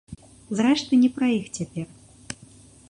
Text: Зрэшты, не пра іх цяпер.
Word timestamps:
Зрэшты, 0.59 0.93
не 1.03 1.09
пра 1.19 1.27
іх 1.37 1.45
цяпер. 1.57 1.87